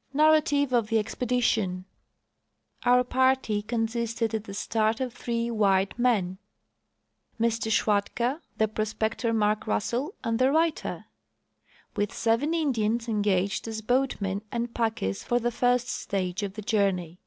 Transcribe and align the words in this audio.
\ 0.00 0.12
Narrative 0.20 0.74
of 0.74 0.88
the 0.88 0.98
Expedition. 0.98 1.86
Our 2.84 3.02
party 3.02 3.62
consisted 3.62 4.34
at 4.34 4.44
the 4.44 4.52
start 4.52 5.00
of 5.00 5.14
three 5.14 5.50
white 5.50 5.98
men— 5.98 6.36
Mr. 7.40 7.72
Schwatka, 7.72 8.42
the 8.58 8.68
prospector 8.68 9.32
Mark 9.32 9.66
Russell, 9.66 10.12
and 10.22 10.38
the 10.38 10.52
writer— 10.52 11.06
with 11.96 12.12
seven 12.12 12.52
Indians 12.52 13.08
engaged 13.08 13.66
as 13.68 13.80
boatmen 13.80 14.42
and 14.52 14.74
packers 14.74 15.24
for 15.24 15.38
the 15.40 15.50
first 15.50 15.88
stage 15.88 16.42
of 16.42 16.56
the 16.56 16.60
journey. 16.62 17.18